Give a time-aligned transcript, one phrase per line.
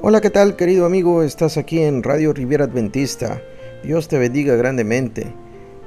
[0.00, 1.22] Hola, ¿qué tal querido amigo?
[1.22, 3.40] Estás aquí en Radio Riviera Adventista.
[3.84, 5.32] Dios te bendiga grandemente.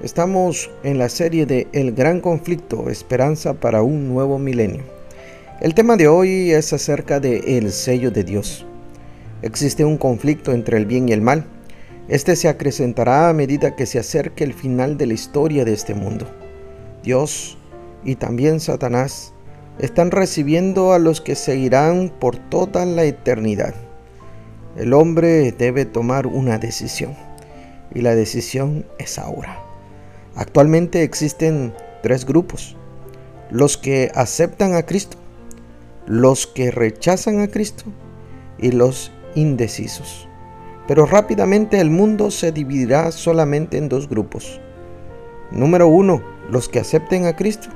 [0.01, 4.83] Estamos en la serie de El Gran Conflicto, Esperanza para un Nuevo Milenio.
[5.59, 8.65] El tema de hoy es acerca de el sello de Dios.
[9.41, 11.45] Existe un conflicto entre el bien y el mal.
[12.07, 15.93] Este se acrecentará a medida que se acerque el final de la historia de este
[15.93, 16.25] mundo.
[17.03, 17.57] Dios
[18.05, 19.33] y también Satanás
[19.79, 23.75] están recibiendo a los que seguirán por toda la eternidad.
[24.77, 27.15] El hombre debe tomar una decisión
[27.95, 29.59] y la decisión es ahora.
[30.35, 32.77] Actualmente existen tres grupos.
[33.49, 35.17] Los que aceptan a Cristo,
[36.05, 37.85] los que rechazan a Cristo
[38.59, 40.27] y los indecisos.
[40.87, 44.61] Pero rápidamente el mundo se dividirá solamente en dos grupos.
[45.49, 47.69] Número uno, los que acepten a Cristo.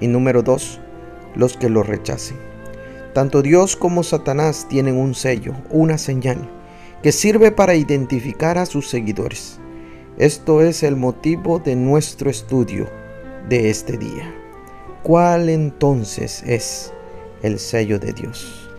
[0.00, 0.80] Y número dos,
[1.34, 2.49] los que lo rechacen.
[3.12, 6.48] Tanto Dios como Satanás tienen un sello, una señal,
[7.02, 9.58] que sirve para identificar a sus seguidores.
[10.16, 12.88] Esto es el motivo de nuestro estudio
[13.48, 14.32] de este día.
[15.02, 16.92] ¿Cuál entonces es
[17.42, 18.70] el sello de Dios?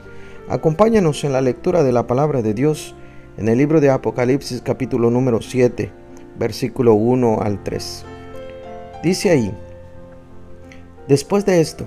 [0.48, 2.96] Acompáñanos en la lectura de la palabra de Dios
[3.38, 5.92] en el libro de Apocalipsis capítulo número 7,
[6.38, 8.06] versículo 1 al 3.
[9.04, 9.54] Dice ahí,
[11.08, 11.86] después de esto,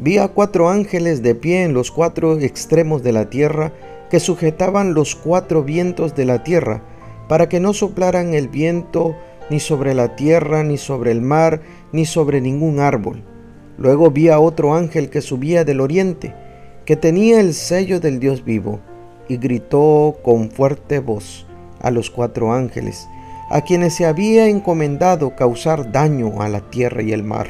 [0.00, 3.74] vi a cuatro ángeles de pie en los cuatro extremos de la tierra
[4.08, 6.82] que sujetaban los cuatro vientos de la tierra,
[7.28, 9.14] para que no soplaran el viento
[9.50, 11.60] ni sobre la tierra, ni sobre el mar,
[11.92, 13.22] ni sobre ningún árbol.
[13.76, 16.34] Luego vi a otro ángel que subía del oriente,
[16.86, 18.80] que tenía el sello del Dios vivo,
[19.28, 21.46] y gritó con fuerte voz
[21.80, 23.06] a los cuatro ángeles,
[23.50, 27.48] a quienes se había encomendado causar daño a la tierra y el mar.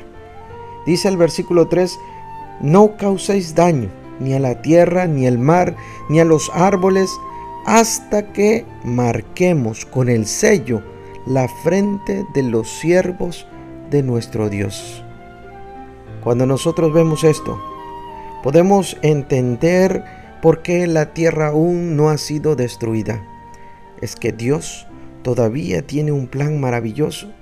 [0.85, 1.99] Dice el versículo 3,
[2.61, 5.75] no causéis daño ni a la tierra, ni al mar,
[6.09, 7.11] ni a los árboles,
[7.67, 10.83] hasta que marquemos con el sello
[11.27, 13.47] la frente de los siervos
[13.91, 15.03] de nuestro Dios.
[16.23, 17.59] Cuando nosotros vemos esto,
[18.43, 20.05] podemos entender
[20.43, 23.23] por qué la tierra aún no ha sido destruida.
[24.01, 24.87] Es que Dios
[25.23, 27.33] todavía tiene un plan maravilloso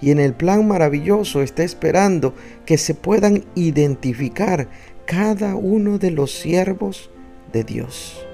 [0.00, 4.68] y en el plan maravilloso está esperando que se puedan identificar
[5.06, 7.10] cada uno de los siervos
[7.52, 8.24] de Dios.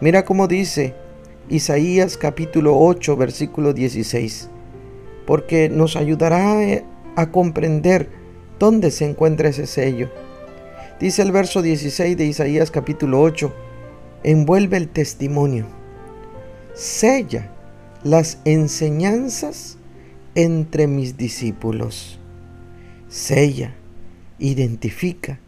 [0.00, 0.94] Mira cómo dice
[1.48, 4.50] Isaías capítulo 8 versículo 16,
[5.26, 6.58] porque nos ayudará
[7.16, 8.08] a comprender
[8.58, 10.10] dónde se encuentra ese sello.
[10.98, 13.52] Dice el verso 16 de Isaías capítulo 8,
[14.22, 15.66] envuelve el testimonio,
[16.74, 17.50] sella
[18.02, 19.78] las enseñanzas
[20.34, 22.18] entre mis discípulos.
[23.08, 23.74] Sella,
[24.38, 25.40] identifica.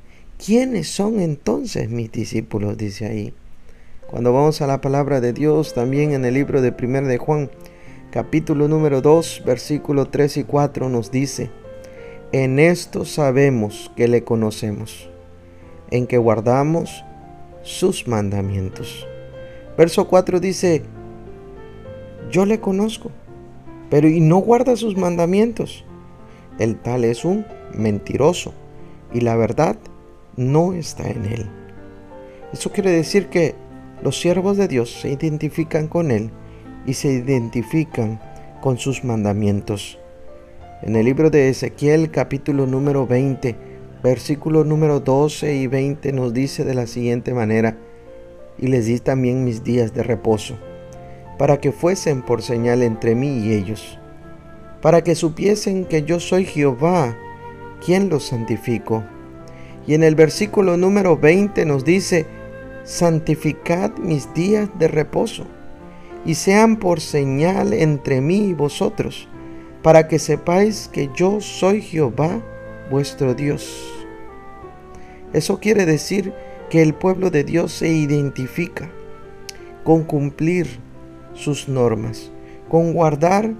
[0.44, 2.76] ¿Quiénes son entonces mis discípulos?
[2.76, 3.34] Dice ahí.
[4.10, 7.50] Cuando vamos a la palabra de Dios, también en el libro de 1 de Juan,
[8.10, 11.50] capítulo número 2, versículo 3 y 4 nos dice,
[12.32, 15.08] en esto sabemos que le conocemos,
[15.90, 17.04] en que guardamos
[17.62, 19.06] sus mandamientos.
[19.78, 20.82] Verso 4 dice,
[22.30, 23.12] yo le conozco
[23.92, 25.84] pero y no guarda sus mandamientos.
[26.58, 27.44] El tal es un
[27.74, 28.54] mentiroso
[29.12, 29.76] y la verdad
[30.34, 31.50] no está en él.
[32.54, 33.54] Eso quiere decir que
[34.02, 36.30] los siervos de Dios se identifican con él
[36.86, 38.18] y se identifican
[38.62, 39.98] con sus mandamientos.
[40.80, 43.56] En el libro de Ezequiel capítulo número 20,
[44.02, 47.76] versículo número 12 y 20 nos dice de la siguiente manera,
[48.56, 50.56] y les di también mis días de reposo
[51.42, 53.98] para que fuesen por señal entre mí y ellos,
[54.80, 57.18] para que supiesen que yo soy Jehová,
[57.84, 59.02] quien los santifico.
[59.84, 62.26] Y en el versículo número 20 nos dice,
[62.84, 65.44] santificad mis días de reposo,
[66.24, 69.26] y sean por señal entre mí y vosotros,
[69.82, 72.40] para que sepáis que yo soy Jehová,
[72.88, 73.92] vuestro Dios.
[75.32, 76.32] Eso quiere decir
[76.70, 78.88] que el pueblo de Dios se identifica
[79.82, 80.91] con cumplir
[81.34, 82.30] sus normas,
[82.68, 83.52] con guardar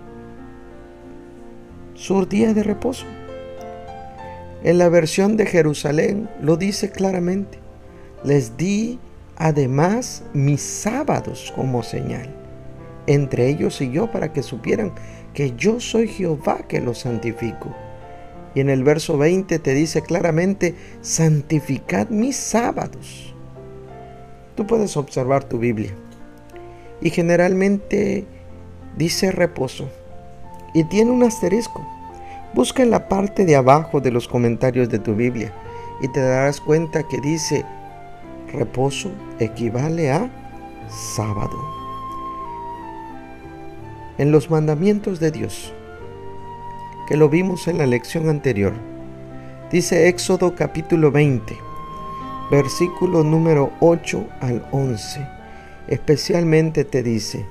[1.95, 3.07] su día de reposo.
[4.63, 7.59] En la versión de Jerusalén lo dice claramente.
[8.25, 9.01] Les di
[9.37, 12.33] además mis sábados como señal,
[13.07, 14.93] entre ellos y yo, para que supieran
[15.35, 17.75] que yo soy Jehová que los santifico.
[18.55, 23.35] Y en el verso 20 te dice claramente, santificad mis sábados.
[24.55, 25.93] Tú puedes observar tu Biblia
[27.03, 28.25] y generalmente
[28.97, 29.89] dice reposo
[30.73, 31.87] y tiene un asterisco.
[32.55, 35.53] Busca en la parte de abajo de los comentarios de tu Biblia
[36.01, 37.65] y te darás cuenta que dice
[38.53, 40.31] reposo equivale a
[40.89, 41.59] sábado.
[44.19, 45.73] En los mandamientos de Dios,
[47.09, 48.75] que lo vimos en la lección anterior,
[49.71, 51.57] dice Éxodo capítulo 20,
[52.51, 55.27] versículo número 8 al 11,
[55.89, 57.47] especialmente te dice,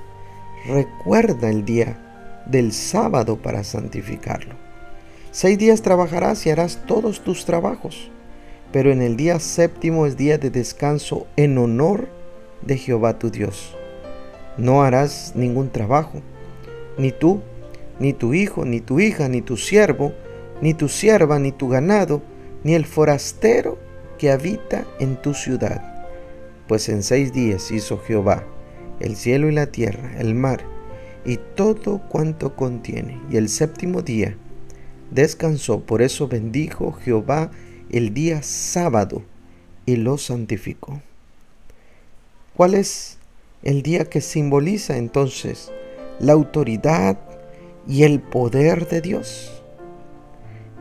[0.66, 1.98] recuerda el día
[2.46, 4.54] del sábado para santificarlo.
[5.30, 8.10] Seis días trabajarás y harás todos tus trabajos,
[8.72, 12.08] pero en el día séptimo es día de descanso en honor
[12.62, 13.76] de Jehová tu Dios.
[14.56, 16.20] No harás ningún trabajo,
[16.98, 17.40] ni tú,
[17.98, 20.12] ni tu hijo, ni tu hija, ni tu siervo,
[20.60, 22.22] ni tu sierva, ni tu ganado,
[22.64, 23.78] ni el forastero
[24.18, 25.91] que habita en tu ciudad.
[26.68, 28.46] Pues en seis días hizo Jehová
[29.02, 30.64] el cielo y la tierra, el mar,
[31.24, 33.20] y todo cuanto contiene.
[33.30, 34.36] Y el séptimo día
[35.10, 37.50] descansó, por eso bendijo Jehová
[37.90, 39.22] el día sábado
[39.86, 41.00] y lo santificó.
[42.54, 43.18] ¿Cuál es
[43.62, 45.72] el día que simboliza entonces
[46.18, 47.18] la autoridad
[47.86, 49.62] y el poder de Dios?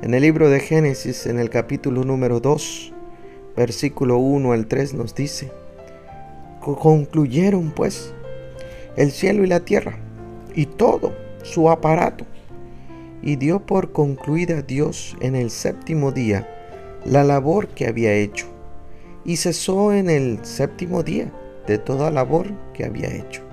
[0.02, 2.94] En el libro de Génesis, en el capítulo número 2,
[3.56, 5.52] versículo 1 al 3 nos dice,
[6.62, 8.14] concluyeron pues
[8.96, 9.98] el cielo y la tierra
[10.56, 11.14] y todo
[11.44, 12.26] su aparato.
[13.24, 16.48] Y dio por concluida Dios en el séptimo día
[17.06, 18.48] la labor que había hecho.
[19.26, 21.32] Y cesó en el séptimo día
[21.68, 23.44] de toda labor que había hecho.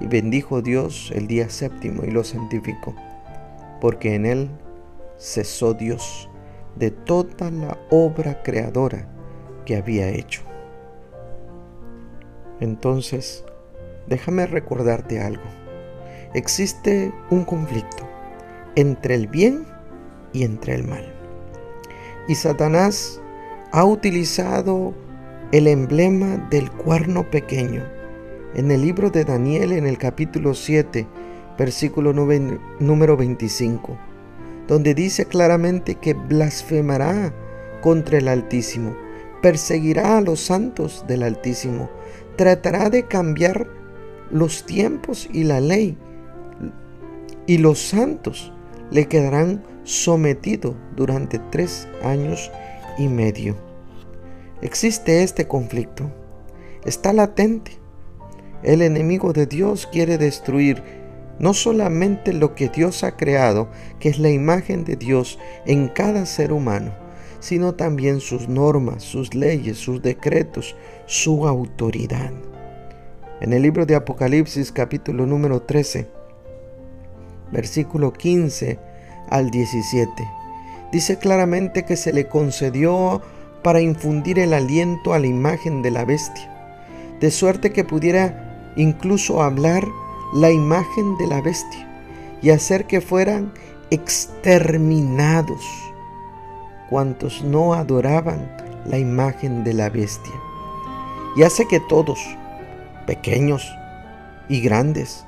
[0.00, 2.94] Y bendijo Dios el día séptimo y lo santificó,
[3.80, 4.50] porque en él
[5.18, 6.28] cesó Dios
[6.76, 9.06] de toda la obra creadora
[9.64, 10.42] que había hecho.
[12.60, 13.44] Entonces,
[14.06, 15.42] déjame recordarte algo
[16.34, 18.08] existe un conflicto
[18.74, 19.64] entre el bien
[20.32, 21.14] y entre el mal.
[22.28, 23.20] Y Satanás
[23.72, 24.92] ha utilizado
[25.52, 27.84] el emblema del cuerno pequeño
[28.54, 31.06] en el libro de Daniel en el capítulo 7,
[31.56, 33.96] versículo número 25,
[34.66, 37.32] donde dice claramente que blasfemará
[37.80, 38.96] contra el Altísimo,
[39.42, 41.90] perseguirá a los santos del Altísimo,
[42.36, 43.68] tratará de cambiar
[44.30, 45.96] los tiempos y la ley
[47.46, 48.52] y los santos
[48.90, 52.50] le quedarán sometidos durante tres años
[52.98, 53.56] y medio.
[54.62, 56.10] Existe este conflicto,
[56.84, 57.72] está latente.
[58.62, 60.82] El enemigo de Dios quiere destruir
[61.38, 66.24] no solamente lo que Dios ha creado, que es la imagen de Dios en cada
[66.26, 66.94] ser humano,
[67.44, 70.74] sino también sus normas, sus leyes, sus decretos,
[71.04, 72.30] su autoridad.
[73.42, 76.06] En el libro de Apocalipsis capítulo número 13,
[77.52, 78.78] versículo 15
[79.28, 80.10] al 17.
[80.90, 83.20] Dice claramente que se le concedió
[83.62, 86.50] para infundir el aliento a la imagen de la bestia,
[87.20, 89.86] de suerte que pudiera incluso hablar
[90.32, 91.90] la imagen de la bestia
[92.40, 93.52] y hacer que fueran
[93.90, 95.62] exterminados
[96.94, 98.56] cuantos no adoraban
[98.86, 100.32] la imagen de la bestia.
[101.34, 102.20] Y hace que todos,
[103.04, 103.68] pequeños
[104.48, 105.26] y grandes,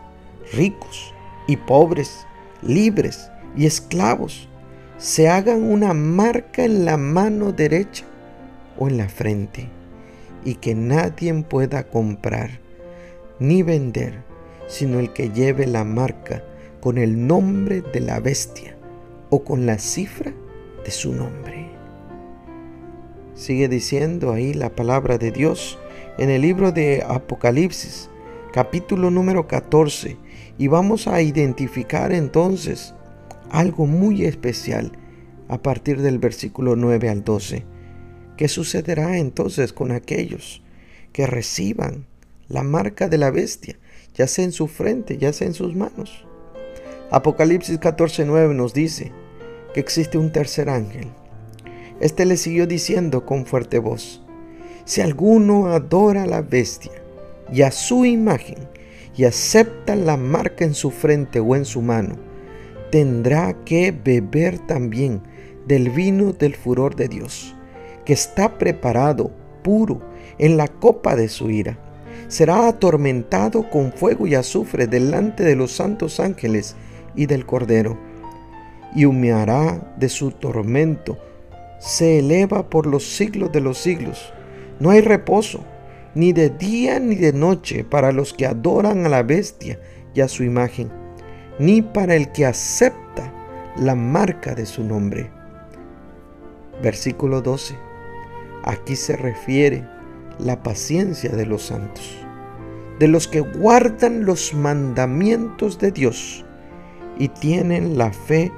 [0.52, 1.12] ricos
[1.48, 2.24] y pobres,
[2.62, 4.48] libres y esclavos,
[4.98, 8.04] se hagan una marca en la mano derecha
[8.78, 9.68] o en la frente
[10.44, 12.60] y que nadie pueda comprar
[13.40, 14.22] ni vender
[14.68, 16.44] sino el que lleve la marca
[16.80, 18.76] con el nombre de la bestia
[19.30, 20.32] o con la cifra
[20.86, 21.68] de su nombre.
[23.34, 25.78] Sigue diciendo ahí la palabra de Dios
[26.16, 28.08] en el libro de Apocalipsis,
[28.52, 30.16] capítulo número 14,
[30.58, 32.94] y vamos a identificar entonces
[33.50, 34.92] algo muy especial
[35.48, 37.64] a partir del versículo 9 al 12.
[38.36, 40.62] ¿Qué sucederá entonces con aquellos
[41.12, 42.06] que reciban
[42.48, 43.76] la marca de la bestia,
[44.14, 46.24] ya sea en su frente, ya sea en sus manos?
[47.10, 49.12] Apocalipsis 14:9 nos dice
[49.76, 51.08] que existe un tercer ángel.
[52.00, 54.24] Este le siguió diciendo con fuerte voz,
[54.86, 56.92] si alguno adora a la bestia
[57.52, 58.56] y a su imagen
[59.14, 62.16] y acepta la marca en su frente o en su mano,
[62.90, 65.20] tendrá que beber también
[65.66, 67.54] del vino del furor de Dios,
[68.06, 69.30] que está preparado,
[69.62, 70.00] puro,
[70.38, 71.78] en la copa de su ira.
[72.28, 76.76] Será atormentado con fuego y azufre delante de los santos ángeles
[77.14, 78.05] y del Cordero,
[78.94, 81.18] y humeará de su tormento.
[81.78, 84.32] Se eleva por los siglos de los siglos.
[84.80, 85.64] No hay reposo
[86.14, 89.78] ni de día ni de noche para los que adoran a la bestia
[90.14, 90.90] y a su imagen,
[91.58, 93.32] ni para el que acepta
[93.76, 95.30] la marca de su nombre.
[96.82, 97.76] Versículo 12.
[98.64, 99.86] Aquí se refiere
[100.38, 102.22] la paciencia de los santos.
[102.98, 106.44] de los que guardan los mandamientos de Dios
[107.18, 108.52] y tienen la fe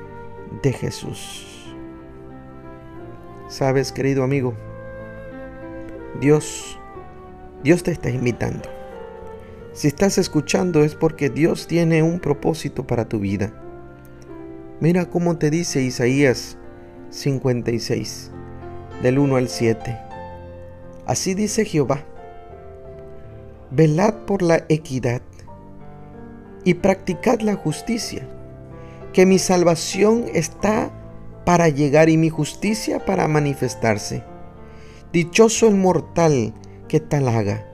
[0.63, 1.75] de Jesús.
[3.49, 4.55] Sabes, querido amigo,
[6.21, 6.79] Dios,
[7.63, 8.69] Dios te está invitando.
[9.73, 13.53] Si estás escuchando es porque Dios tiene un propósito para tu vida.
[14.81, 16.57] Mira cómo te dice Isaías
[17.11, 18.31] 56,
[19.03, 19.99] del 1 al 7.
[21.07, 22.05] Así dice Jehová,
[23.71, 25.23] velad por la equidad
[26.65, 28.29] y practicad la justicia,
[29.13, 30.91] que mi salvación está
[31.45, 34.23] para llegar y mi justicia para manifestarse.
[35.13, 36.53] Dichoso el mortal
[36.89, 37.67] que tal haga,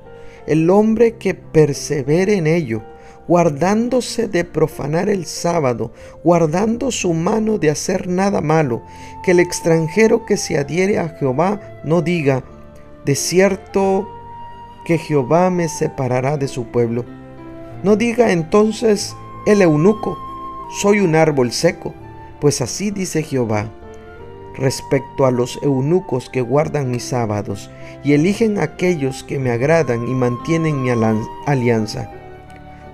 [0.46, 2.82] el hombre que persevere en ello,
[3.26, 8.82] guardándose de profanar el sábado, guardando su mano de hacer nada malo,
[9.24, 12.44] que el extranjero que se adhiere a Jehová no diga,
[13.04, 14.08] de cierto
[14.84, 17.04] que Jehová me separará de su pueblo.
[17.82, 20.18] No diga entonces el eunuco,
[20.71, 21.94] soy un árbol seco,
[22.40, 23.71] pues así dice Jehová
[24.56, 27.71] respecto a los eunucos que guardan mis sábados
[28.04, 30.90] y eligen aquellos que me agradan y mantienen mi
[31.47, 32.11] alianza.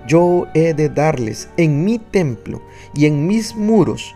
[0.07, 2.61] Yo he de darles en mi templo
[2.95, 4.15] y en mis muros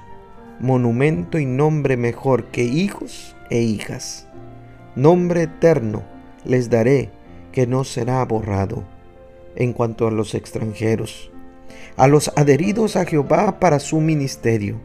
[0.59, 4.27] monumento y nombre mejor que hijos e hijas.
[4.95, 6.03] Nombre eterno
[6.43, 7.11] les daré
[7.51, 8.83] que no será borrado.
[9.55, 11.31] En cuanto a los extranjeros,
[11.97, 14.79] a los adheridos a Jehová para su ministerio,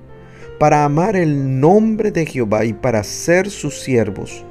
[0.58, 4.44] para amar el nombre de Jehová y para ser sus siervos,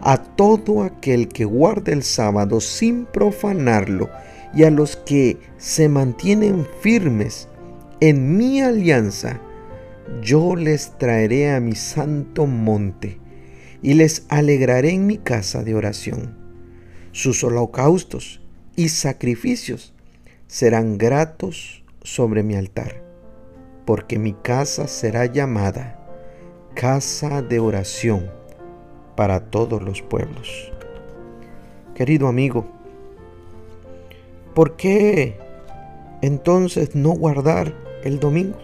[0.00, 4.10] a todo aquel que guarde el sábado sin profanarlo
[4.54, 7.48] y a los que se mantienen firmes
[8.00, 9.40] en mi alianza,
[10.22, 13.18] yo les traeré a mi santo monte
[13.82, 16.36] y les alegraré en mi casa de oración.
[17.12, 18.40] Sus holocaustos
[18.76, 19.94] y sacrificios
[20.46, 23.02] serán gratos sobre mi altar,
[23.84, 25.98] porque mi casa será llamada
[26.74, 28.30] casa de oración
[29.16, 30.72] para todos los pueblos.
[31.94, 32.66] Querido amigo,
[34.56, 35.36] ¿Por qué
[36.22, 38.56] entonces no guardar el domingo?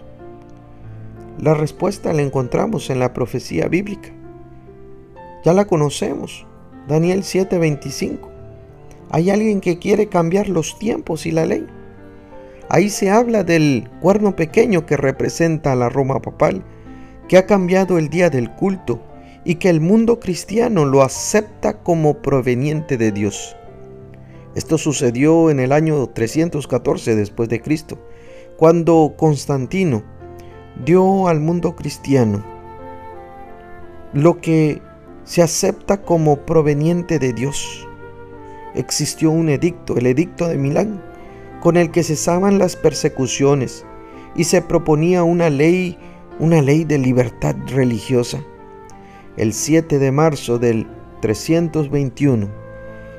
[1.39, 4.09] La respuesta la encontramos en la profecía bíblica.
[5.45, 6.47] Ya la conocemos,
[6.87, 8.27] Daniel 7:25.
[9.11, 11.67] Hay alguien que quiere cambiar los tiempos y la ley.
[12.69, 16.63] Ahí se habla del cuerno pequeño que representa a la Roma papal,
[17.27, 19.01] que ha cambiado el día del culto
[19.45, 23.55] y que el mundo cristiano lo acepta como proveniente de Dios.
[24.55, 27.97] Esto sucedió en el año 314 después de Cristo,
[28.57, 30.03] cuando Constantino
[30.85, 32.43] dio al mundo cristiano
[34.13, 34.81] lo que
[35.23, 37.87] se acepta como proveniente de Dios.
[38.75, 41.03] Existió un edicto, el edicto de Milán,
[41.63, 43.85] con el que cesaban las persecuciones
[44.35, 45.97] y se proponía una ley,
[46.37, 48.43] una ley de libertad religiosa.
[49.37, 50.85] El 7 de marzo del
[51.21, 52.49] 321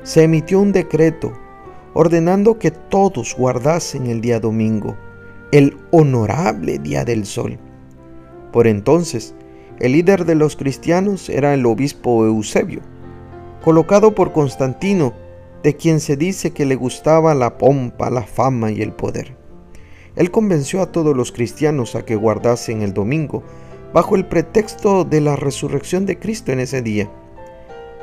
[0.03, 1.33] se emitió un decreto
[1.95, 4.95] ordenando que todos guardasen el día domingo,
[5.51, 7.57] el honorable día del sol.
[8.53, 9.33] Por entonces,
[9.79, 12.81] el líder de los cristianos era el obispo Eusebio,
[13.63, 15.13] colocado por Constantino,
[15.65, 19.35] de quien se dice que le gustaba la pompa, la fama y el poder.
[20.15, 23.43] Él convenció a todos los cristianos a que guardasen el domingo,
[23.93, 27.11] bajo el pretexto de la resurrección de Cristo en ese día.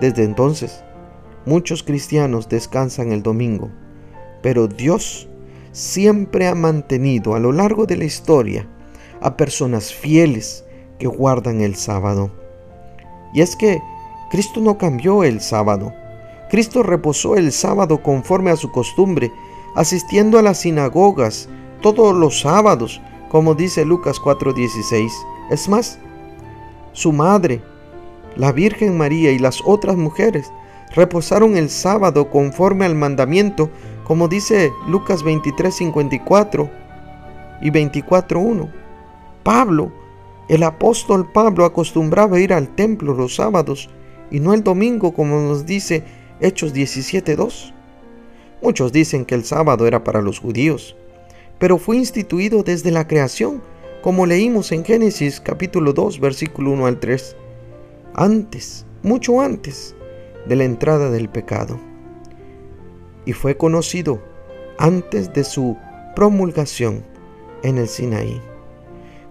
[0.01, 0.85] Desde entonces,
[1.45, 3.69] Muchos cristianos descansan el domingo,
[4.43, 5.29] pero Dios
[5.73, 8.69] siempre ha mantenido a lo largo de la historia
[9.21, 10.65] a personas fieles
[11.01, 12.31] que guardan el sábado.
[13.35, 13.83] Y es que
[14.31, 15.93] Cristo no cambió el sábado.
[16.53, 19.33] Cristo reposó el sábado conforme a su costumbre,
[19.75, 21.49] asistiendo a las sinagogas
[21.81, 25.11] todos los sábados, como dice Lucas 4:16.
[25.51, 25.99] Es más,
[26.93, 27.63] su madre,
[28.37, 30.53] la Virgen María y las otras mujeres
[30.95, 33.71] reposaron el sábado conforme al mandamiento,
[34.05, 36.69] como dice Lucas 23, 54
[37.63, 38.71] y 24.1.
[39.43, 39.91] Pablo,
[40.49, 43.89] el apóstol Pablo acostumbraba ir al templo los sábados
[44.31, 47.73] y no el domingo, como nos dice Hechos 17.2.
[48.63, 50.97] Muchos dicen que el sábado era para los judíos,
[51.61, 53.63] pero fue instituido desde la creación,
[54.03, 57.37] como leímos en Génesis capítulo 2, versículo 1 al 3.
[58.15, 59.95] Antes, mucho antes,
[60.49, 61.79] de la entrada del pecado
[63.25, 64.21] y fue conocido
[64.79, 65.77] antes de su
[66.17, 67.05] promulgación
[67.63, 68.41] en el Sinaí.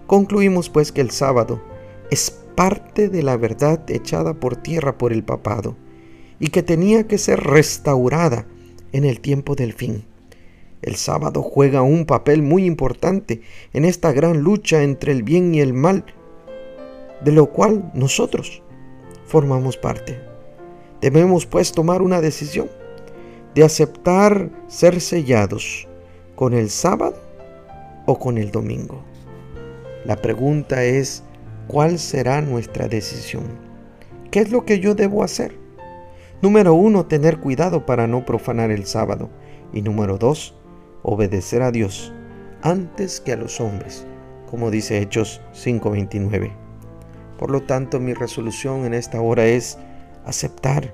[0.06, 1.62] Concluimos pues que el sábado
[2.10, 5.76] es parte de la verdad echada por tierra por el papado
[6.42, 8.46] y que tenía que ser restaurada
[8.90, 10.04] en el tiempo del fin.
[10.82, 15.60] El sábado juega un papel muy importante en esta gran lucha entre el bien y
[15.60, 16.04] el mal,
[17.24, 18.60] de lo cual nosotros
[19.24, 20.20] formamos parte.
[21.00, 22.68] Debemos pues tomar una decisión
[23.54, 25.86] de aceptar ser sellados
[26.34, 27.22] con el sábado
[28.04, 29.04] o con el domingo.
[30.04, 31.22] La pregunta es,
[31.68, 33.44] ¿cuál será nuestra decisión?
[34.32, 35.61] ¿Qué es lo que yo debo hacer?
[36.42, 39.30] Número uno, tener cuidado para no profanar el sábado.
[39.72, 40.56] Y número dos,
[41.04, 42.12] obedecer a Dios
[42.62, 44.04] antes que a los hombres,
[44.50, 46.50] como dice Hechos 5:29.
[47.38, 49.78] Por lo tanto, mi resolución en esta hora es
[50.26, 50.92] aceptar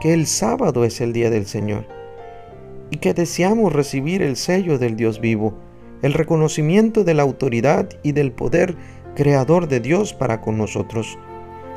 [0.00, 1.86] que el sábado es el día del Señor
[2.90, 5.58] y que deseamos recibir el sello del Dios vivo,
[6.00, 8.76] el reconocimiento de la autoridad y del poder
[9.14, 11.18] creador de Dios para con nosotros.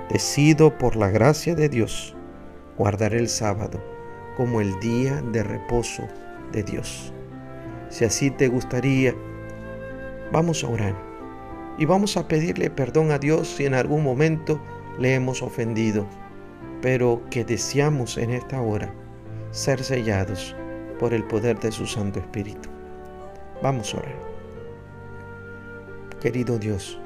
[0.10, 2.17] Decido por la gracia de Dios
[2.78, 3.82] guardar el sábado
[4.36, 6.04] como el día de reposo
[6.52, 7.12] de Dios.
[7.90, 9.16] Si así te gustaría,
[10.32, 10.96] vamos a orar
[11.78, 14.62] y vamos a pedirle perdón a Dios si en algún momento
[15.00, 16.06] le hemos ofendido,
[16.82, 18.94] pero que deseamos en esta hora
[19.52, 20.56] ser sellados
[21.00, 22.70] por el poder de su Santo Espíritu.
[23.62, 24.28] Vamos a orar.
[26.20, 27.00] Querido Dios,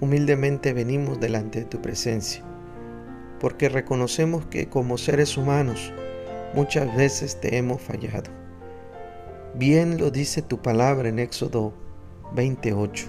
[0.00, 2.44] humildemente venimos delante de tu presencia,
[3.40, 5.92] porque reconocemos que como seres humanos
[6.54, 8.30] muchas veces te hemos fallado.
[9.54, 11.72] Bien lo dice tu palabra en Éxodo
[12.34, 13.06] 28.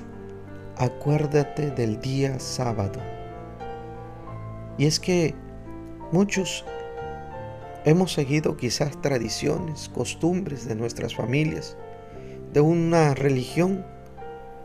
[0.77, 2.99] Acuérdate del día sábado.
[4.77, 5.35] Y es que
[6.11, 6.63] muchos
[7.85, 11.75] hemos seguido quizás tradiciones, costumbres de nuestras familias,
[12.53, 13.85] de una religión,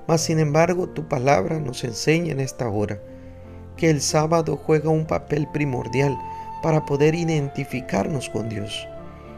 [0.06, 3.00] mas sin embargo tu palabra nos enseña en esta hora
[3.76, 6.16] que el sábado juega un papel primordial
[6.62, 8.86] para poder identificarnos con Dios.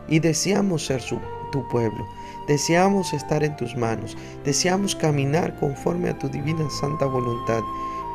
[0.09, 1.19] Y deseamos ser su,
[1.51, 2.07] tu pueblo,
[2.47, 7.63] deseamos estar en tus manos, deseamos caminar conforme a tu divina santa voluntad.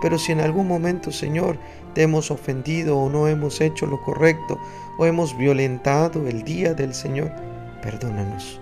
[0.02, 1.58] Pero si en algún momento, Señor,
[1.94, 4.58] te hemos ofendido o no hemos hecho lo correcto
[4.98, 7.32] o hemos violentado el día del Señor,
[7.82, 8.60] perdónanos.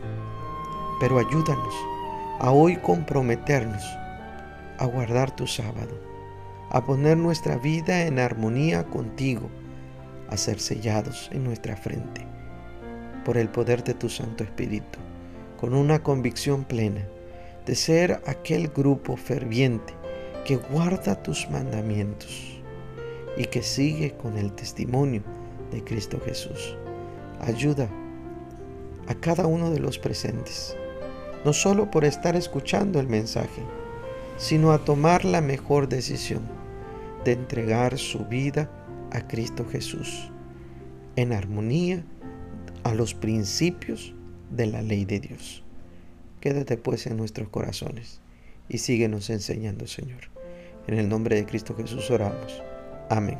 [0.99, 1.75] Pero ayúdanos
[2.39, 3.83] a hoy comprometernos
[4.79, 6.08] a guardar tu sábado,
[6.71, 9.49] a poner nuestra vida en armonía contigo,
[10.29, 12.25] a ser sellados en nuestra frente
[13.25, 14.99] por el poder de tu Santo Espíritu,
[15.59, 17.07] con una convicción plena
[17.65, 19.93] de ser aquel grupo ferviente
[20.45, 22.61] que guarda tus mandamientos
[23.37, 25.23] y que sigue con el testimonio
[25.71, 26.77] de Cristo Jesús.
[27.41, 27.89] Ayuda
[29.07, 30.75] a cada uno de los presentes,
[31.45, 33.63] no solo por estar escuchando el mensaje,
[34.37, 36.58] sino a tomar la mejor decisión
[37.23, 38.69] de entregar su vida
[39.11, 40.31] a Cristo Jesús
[41.15, 42.03] en armonía
[42.83, 44.13] a los principios
[44.51, 45.63] de la ley de Dios.
[46.39, 48.21] Quédate pues en nuestros corazones
[48.69, 50.29] y síguenos enseñando, Señor.
[50.87, 52.63] En el nombre de Cristo Jesús oramos.
[53.09, 53.37] Amén.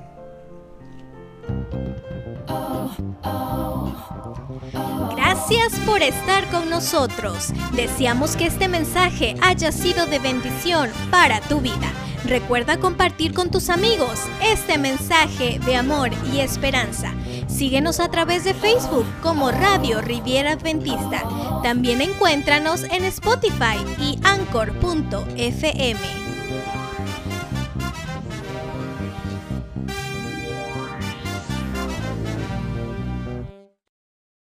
[5.16, 7.54] Gracias por estar con nosotros.
[7.76, 11.92] Deseamos que este mensaje haya sido de bendición para tu vida.
[12.26, 17.14] Recuerda compartir con tus amigos este mensaje de amor y esperanza.
[17.48, 21.24] Síguenos a través de Facebook como Radio Riviera Adventista.
[21.64, 26.00] También encuéntranos en Spotify y Anchor.fm.